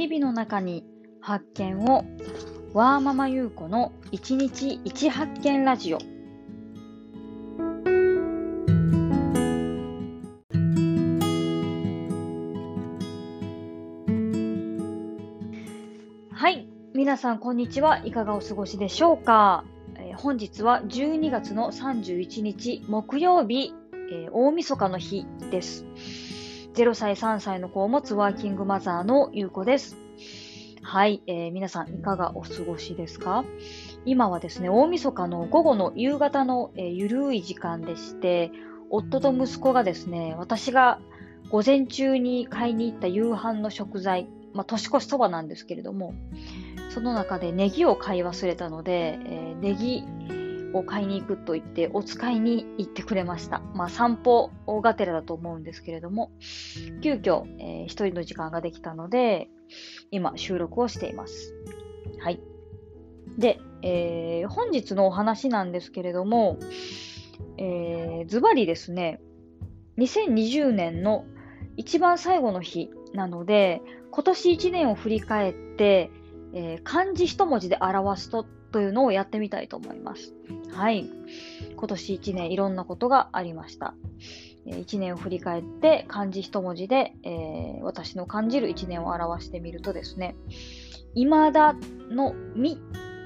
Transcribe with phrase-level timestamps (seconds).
[0.00, 0.82] 日々の中に
[1.20, 2.06] 発見を
[2.72, 5.98] ワーママ優子の一日一発見ラジオ。
[16.32, 16.66] はい。
[16.94, 17.98] 皆さんこんにちは。
[18.06, 23.74] いかがお過ごしでしょうか、えー本日は12月の31日木曜日、
[24.10, 25.84] えー大晦日の日です。
[26.80, 29.98] 0歳3歳の子を持つワーキングマザーのゆうこです。
[30.80, 33.44] はい、えー皆さんいかがお過ごしですか？
[34.06, 38.50] 今はですね、大晦日の午後の夕方の、えーゆるい時間でして、
[38.88, 41.00] 夫と息子がですね、私が
[41.50, 46.14] 午前中に買いに行った夕飯の食材、まあ、年越しそばなんですけれども、
[46.88, 50.02] その中でネギを買い忘れたので、えーネギ
[50.72, 53.60] を買いに行くと言って、お使いに行ってくれました。
[53.74, 54.50] まあ、散歩
[54.82, 56.30] がてらだと思うんですけれども、
[57.02, 59.48] 急遽、えー一人の時間ができたので、
[60.10, 61.54] 今収録をしています。
[62.20, 62.40] はい。
[63.38, 66.58] で、えー本日のお話なんですけれども、
[67.58, 69.20] えーズバリですね、
[69.98, 71.24] 2020年の
[71.76, 76.10] 一番最後の日なので、今年1年を振り返って、
[76.54, 80.32] えー漢字一文字で表すとというのをやってみたいと思います。
[80.72, 81.08] はい。
[81.76, 83.94] 今年1年いろんなことがありました。
[84.66, 90.36] 1年を振り返って漢字一文字で、えー私の感じる1年を表してみるとですね、
[91.14, 91.74] 未だ
[92.10, 92.78] のみ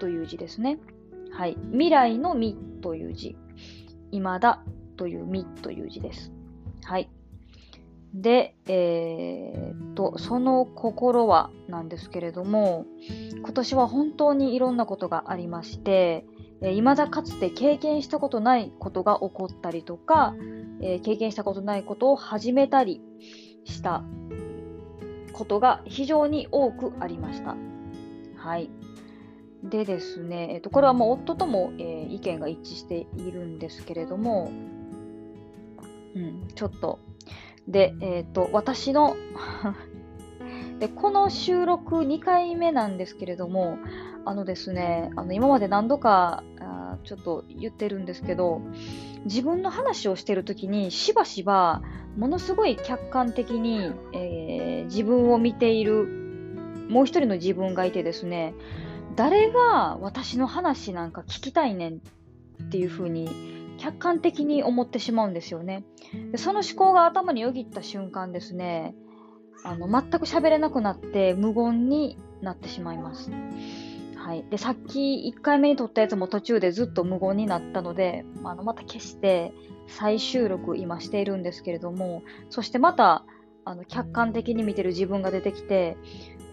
[0.00, 0.78] という字ですね。
[1.30, 1.56] はい。
[1.72, 3.36] 未来のみという字。
[4.10, 4.62] 未だ
[4.96, 6.32] というみという字です。
[6.84, 7.10] はい。
[8.14, 12.86] で、えーっと、その心はなんですけれども、
[13.38, 16.24] 今年は本当にいろんなことがありまして、
[16.62, 20.34] えー未だかつて経験したことないことが起こったりとか、
[20.80, 23.02] えー経験したことないことを始めたり
[23.64, 24.02] した
[25.32, 27.56] ことが非常に多くありました。
[28.36, 28.70] はい。
[29.62, 34.50] でですね、えっと、これはもう夫とも、えー意見が一致しているんですけれども、
[36.14, 37.00] うん、ちょっと。
[37.68, 39.16] で、えっと、私の
[40.78, 43.78] で、この収録2回目なんですけれども、
[44.24, 48.60] あのですね、あの今まで何度かあーちょっと言ってるんですけど、
[49.24, 51.82] 自分の話をしてるときにしばしば
[52.16, 56.06] ものすごい客観的に、えー自分を見ている
[56.88, 58.54] もう一人の自分がいてですね、
[59.16, 63.55] 誰が私の話なんか聞きたいねんっていうふうに
[63.86, 65.84] 客観的に思ってしまうんですよね。
[66.32, 68.96] でその思考が頭によぎった瞬間ですね、
[69.64, 73.30] あの全く喋れなくなって無言になってしまいます。
[74.16, 79.52] はい、でさっき1回目に撮ったやつも途中でずっと無言になったので、まあのまた消して
[79.86, 83.24] 再収録今しているんですけれどもそしてまた
[83.64, 85.96] あの客観的に見てる自分が出てきて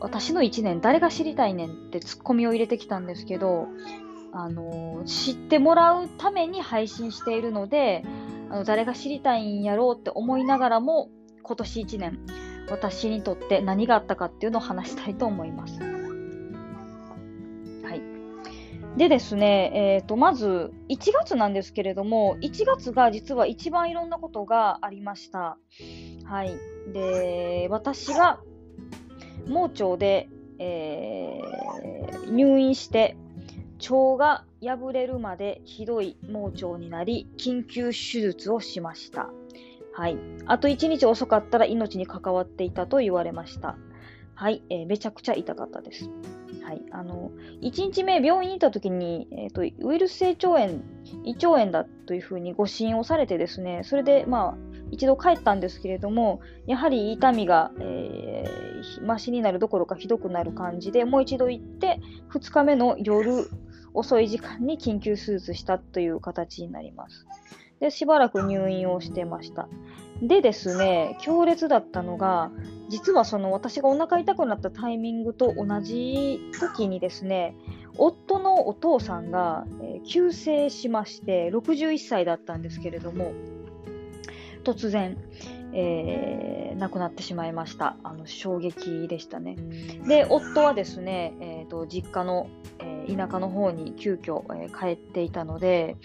[0.00, 3.68] 私の1年誰が知りたいねんってツッコミを入れてきたんですけど、
[4.32, 8.02] あの知ってもらうために配信しているので
[8.50, 11.10] あの誰が知りたいんやろうって思いながらも
[11.42, 12.18] 今年1年
[12.70, 15.78] 私にとって何があったかっていうのを話したいと思います。
[15.80, 15.88] は
[17.94, 18.02] い。
[18.96, 25.58] でですね、えー、とまず1月なんですけれども、1月が実は一番いろんなことがありました。
[26.24, 26.56] はい。
[26.92, 28.40] で、私が
[29.48, 30.28] 盲腸で、
[30.58, 31.92] えー
[32.32, 33.16] 入院して、
[33.90, 39.30] 腸が破れるまでひどい盲腸になり、緊急手術をしました。
[39.94, 40.16] はい。
[40.46, 43.76] あと1日遅かったら命に関わっていたと言われました。
[44.34, 44.62] はい。
[44.70, 46.08] えーめちゃくちゃ痛かったです。
[46.62, 46.82] はい。
[46.92, 50.80] あの、1日目病院に行った時に、えーと、ウイルス性腸炎、
[51.24, 54.54] 胃腸炎だというふうにご診をされてですね、それでまあ、
[54.90, 58.72] 一度帰ったんですけれども、やはり痛みが、えー
[59.02, 62.00] マシになるどころかひどくなる感じで、もう一度行って、
[62.32, 63.48] 2日目の夜
[63.94, 67.26] 遅い時間に緊急手術したという形になります。
[67.80, 69.68] で、しばらく入院をしてました。
[70.22, 72.52] でですね、強烈だったのが、
[72.88, 77.56] 実はその私がお腹痛くなったタイミングと同じ時にですね、
[77.98, 83.32] 夫のお父さんが、えー急逝しまして、61歳だったんですけれども、
[84.62, 85.16] 突然、
[85.72, 87.96] えー亡くなってしまいました。
[88.02, 89.56] あの衝撃でしたね。
[90.08, 92.48] で、夫はですね、えーと実家の、
[92.80, 95.96] えー田舎の方に急遽、えー帰っていたので、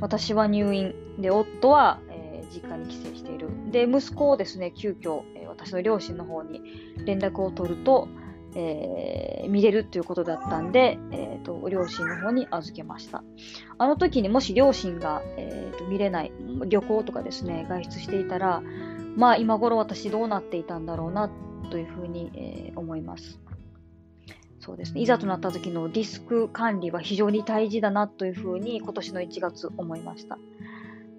[0.00, 3.48] 私は入院、で、夫は、えー実家に帰省している。
[3.70, 6.60] で、息子をですね、急遽、えー私の両親の方に
[7.04, 8.08] 連絡を取ると、
[8.54, 13.22] えー、見れるということだったんで、えーと、両親の方に預けました。
[13.78, 16.32] あの時にもし両親が、えーと、見れない、
[16.66, 18.62] 旅行とかですね、外出していたら、
[19.16, 21.30] まあ今頃私どうなっていたんだろうな
[21.70, 23.40] というふうに、えー、思います。
[24.60, 30.38] そうですね、いざとなった時のリスク管理は非常に大事だなというふうに今年の1月思いました。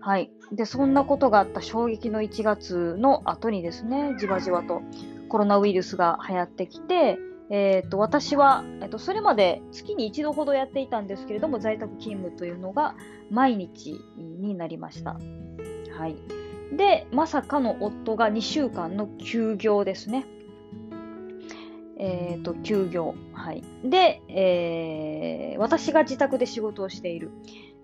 [0.00, 0.30] はい。
[0.52, 4.82] で、そんなことがあった衝撃の1月の後にですね、じわじわと
[5.30, 7.18] コロナウイルスが流行ってきて、
[7.50, 12.94] えーと、私は、えーと、それまで月に一度ほどやっていたんですけれども在宅勤務というのが
[13.30, 15.12] 毎日になりました。
[15.12, 16.16] はい、
[16.76, 20.26] でまさかの夫が2週間の休業ですね。
[22.02, 27.30] えーと、休業、はい、で、えー、私が自宅で仕事をしている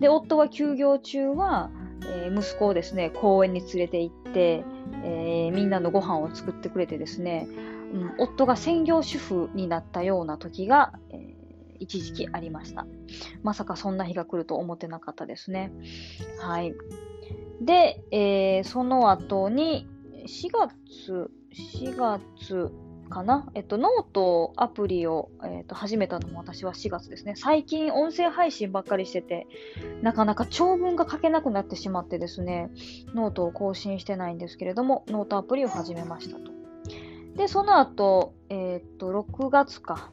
[0.00, 1.70] で夫は休業中は、
[2.02, 4.64] えー、息子をですね公園に連れて行って、
[5.02, 7.48] えー、みんなのご飯を作ってくれてですね、
[7.94, 12.86] うん、夫が専業主婦になったような時が、えー、一時期ありました。
[13.42, 15.72] まさかそんな日が来ると思ってなかったですね。
[16.38, 16.74] はい。
[17.62, 19.88] で、えー、その後に
[20.26, 22.70] 4月、4月
[23.06, 27.34] かな、えっと、ノートアプリを、えっと、始めたのも私は4月ですね。
[27.36, 29.46] 最近音声配信ばっかりしてて、
[30.02, 32.70] なかなか長文が書けなくなってしまってですね、
[33.14, 36.50] ノートを更新してないんですけれども、ノートアプリを始めましたと。
[37.36, 40.10] で、その後、えっと、6月か。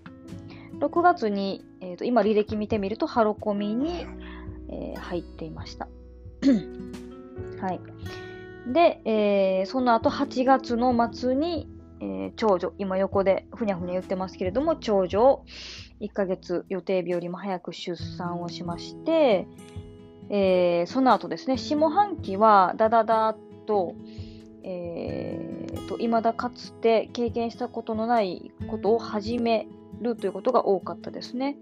[0.79, 4.05] 6月に、えっと、今履歴見てみると、ハロコミに、
[4.69, 5.87] えー、入っていました。
[7.61, 7.79] はい。
[8.67, 11.67] で、えー、その後8月の末に、
[12.03, 15.45] えー、長女、今横でふにゃふにゃ言ってますけれども、長女を
[16.01, 19.47] 1ヶ月予定日よりも早く出産をしまして、
[20.29, 23.35] えー、その後ですね、下半期はダダダ
[23.65, 23.95] と、
[24.63, 29.67] えーと、未だかつて経験したことのないことを始め
[30.01, 31.55] るということが多かったですね。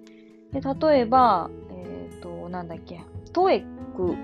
[0.52, 3.02] で例えば、えーと、なんだっけ、
[3.32, 3.66] トエッ
[3.96, 4.16] ク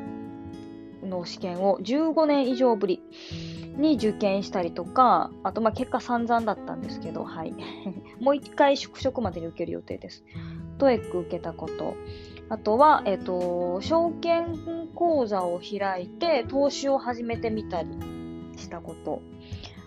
[1.05, 3.03] の試験を15年以上ぶり
[3.77, 7.53] に受験したりとか、あとまあ結果散々だったんですけど、はい。
[8.19, 10.23] もう一回宿職までに受ける予定です。
[10.77, 11.95] トエック受けたこと。
[12.49, 14.57] あとは、えっ、ー、と、証券
[14.95, 17.89] 口座を開いて投資を始めてみたり
[18.55, 19.21] したこと。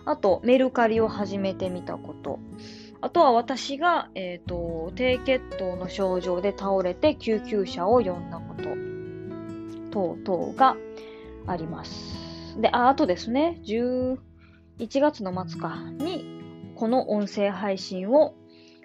[0.05, 2.39] あと、メルカリを始めてみたこと。
[3.01, 8.61] あとは私が、えっ、ー、と、低血糖の症状で倒れて救急車を呼んだこと。
[9.91, 10.77] 等々が
[11.47, 12.30] あります。
[12.59, 14.17] で、ああとですね、11
[14.99, 16.25] 月の末かに、
[16.75, 18.35] この音声配信を、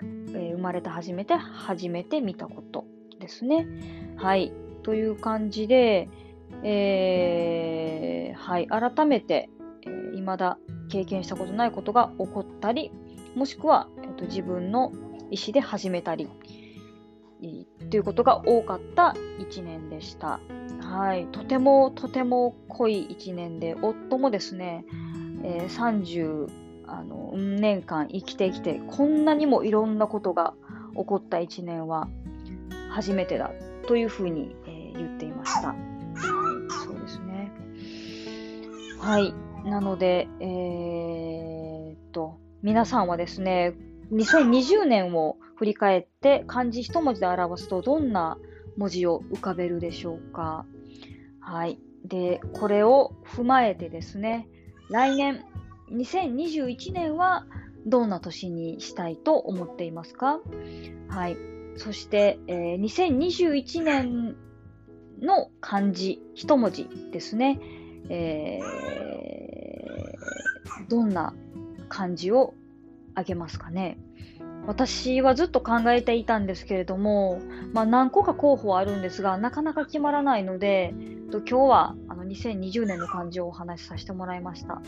[0.01, 2.85] えー、生まれて初めて始めてみたこと
[3.19, 3.67] ですね。
[4.17, 4.53] はい。
[4.83, 6.09] という感じで、
[6.63, 8.67] えー、はい。
[8.69, 9.49] 改めて、
[9.87, 10.59] えー、未だ
[10.89, 12.93] 経験したことないことが起こったり、
[13.35, 14.93] もしくは、えーと、自分の
[15.31, 16.29] 意思で始めたり、
[17.91, 20.41] ということが多かった1年でした。
[20.91, 24.85] はい、とてもとても濃い1年で、夫もですね、
[25.43, 26.49] えー、30
[26.87, 30.55] あの年間生きてきて、こんなにもいろんなことが
[30.97, 32.09] 起こった1年は
[32.91, 33.51] 初めてだ
[33.89, 35.69] というふうに、えー、言っていました。
[35.69, 35.77] はい、
[36.85, 37.51] そうですね。
[39.01, 39.35] はい。
[39.69, 41.67] なので、えー、
[42.17, 43.75] と、皆さんはですね、
[44.13, 48.39] 2020年を振り返って漢字一文字で表すとどんな
[48.77, 50.65] 文字を浮かべるでしょうか？
[51.47, 51.79] はい。
[52.05, 54.49] で、これを踏まえてですね、
[54.91, 55.45] 来年、
[55.93, 57.47] 2021年は
[57.87, 60.41] どんな年にしたいと思っていますか？
[61.09, 61.37] はい。
[61.77, 64.35] そして、えー、2021年
[65.23, 67.61] の漢字一文字ですね。
[68.09, 71.33] えー、どんな
[71.89, 72.55] 漢字を
[73.15, 73.99] あげますかね？
[74.67, 77.39] 私はずっと考えていたんですけれども、
[77.73, 80.93] まあ、何個か候補はあるんですが、なかなか決まらないので、
[81.31, 84.81] と今日はあの2020年の漢字をお話しさせてもらいました。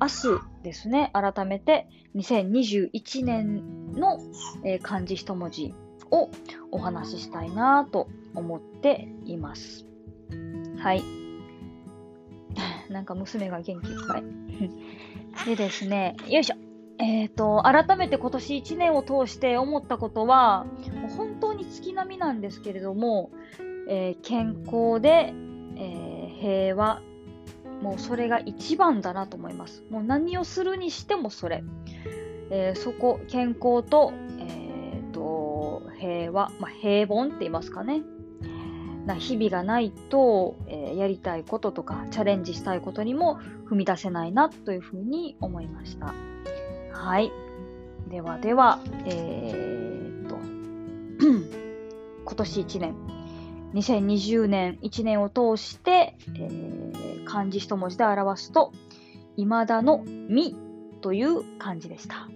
[0.00, 4.20] 明日ですね、改めて2021年の、
[4.64, 5.74] えー、漢字一文字
[6.10, 6.30] を
[6.70, 9.86] お話ししたいなと思っています。
[10.78, 11.02] はい。
[12.90, 14.24] なんか娘が元気いっぱい。
[15.46, 16.56] でですね、よいしょ。
[16.98, 20.64] えっ、ー、と、改めて今年1年を通して思ったことは、
[21.00, 23.30] もう本当に月並みなんですけれども、
[23.88, 25.34] えー、健康で、
[26.40, 27.00] 平和、
[27.82, 29.84] もうそれが一番だなと思います。
[29.90, 31.62] もう何をするにしてもそれ。
[32.50, 38.02] えそこ、健康と、えーと、平和、まあ、平凡って言いますかね。
[39.04, 43.38] な日々がないと、えやりたいこととかチャレンジしたいことにも
[43.68, 46.12] 踏み出せないなというふうに思いました。
[46.92, 47.30] はい。
[48.08, 50.36] ではでは、えー、っと、
[52.24, 52.94] 今年1年、
[53.74, 58.72] 2020年1年を通して、えー、漢字一文字で表すと、
[59.36, 60.56] 今田のみ
[61.00, 62.28] という漢字でした。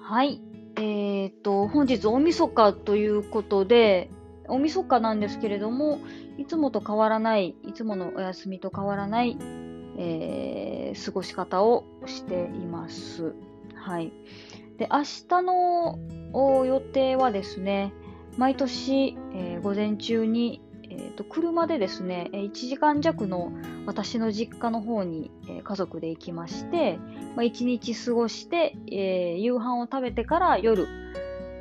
[0.00, 0.40] はい。
[0.76, 4.08] えっ、と、本日大晦日ということで、
[4.48, 5.98] 大晦日なんですけれども、
[6.38, 9.36] いつもと変わらない、いつものお休みと変わらない、
[9.98, 13.34] えー、過ごし方をしています。
[13.74, 14.12] はい。
[14.78, 15.98] で、明日の
[16.64, 17.92] 予定はですね、
[18.36, 23.52] 毎年、えー、午前中に、えーと、車でですね、1時間弱の
[23.86, 26.98] 私の実家の方に、えー、家族で行きまして、
[27.34, 30.86] まあ、1日過ごして、えー、夕飯を食べてから夜、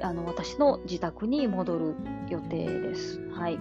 [0.01, 1.95] あの私の自宅に戻る
[2.29, 3.21] 予定です。
[3.29, 3.59] はい。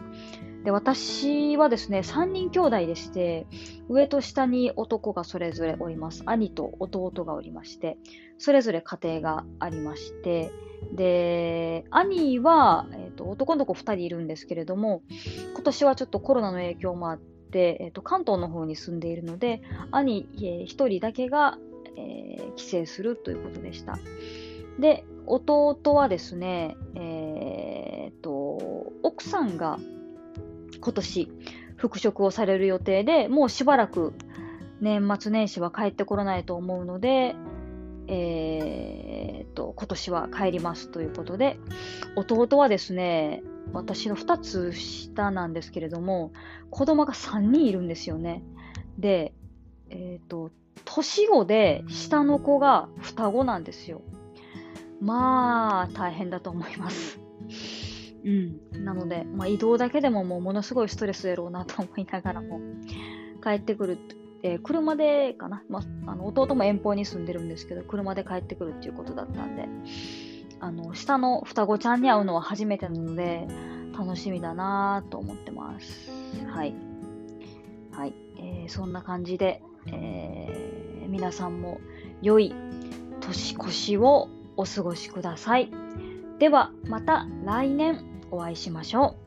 [0.64, 3.47] で、私はですね、3人兄弟でして、
[3.88, 6.23] 上と下に男がそれぞれおります。
[6.25, 7.99] 兄と弟がおりまして、
[8.38, 10.50] それぞれ家庭がありまして、
[10.92, 15.02] で、兄は、えーと、男の子2人いるんですけれども、
[15.52, 21.59] 今年はちょっとコロナの影響もあって、えーと、関東の方に住んでいるので、兄、えー、1人だけが、
[21.97, 23.99] えー、帰省するということでした。
[24.78, 29.78] で、弟はですね、えー、と、奥さんが
[30.85, 31.33] 今年
[31.76, 34.12] 復職をされる予定で、もうしばらく
[34.81, 37.35] 年末年始は帰ってこらないと思うので、
[38.07, 41.59] えー、と、今年は帰りますということで、
[42.17, 46.33] 弟はですね、私の2つ下なんですけれども、
[46.71, 48.43] 子供が3人いるんですよね。
[48.99, 49.33] で、
[49.88, 50.50] えっ、ー、と、
[50.85, 54.03] 年子で下の子が双子なんですよ。
[55.00, 57.24] まあ、大変だと思います。
[58.25, 58.28] う
[58.78, 58.85] ん。
[58.85, 62.61] なので、まあ、移動だけでももうものすごいストレスやろうなと思いながらも、
[63.43, 63.99] 帰ってくる、
[64.43, 69.69] えー、車でかな、まあ、あの弟も遠方に住んでるんですけど、車で帰ってくるっていうことだったんで、
[70.61, 73.47] あの、下の双子ちゃんに会うのは初めてなので、
[73.97, 76.11] 楽しみだなと思ってます。
[76.49, 76.75] はい。
[77.93, 78.14] はい。
[78.38, 81.81] えー、そんな感じで、えー、皆さんも
[82.23, 82.54] 良い
[83.21, 85.71] 年越しをお過ごしください。
[86.38, 89.24] ではまた来年お会いしましょう。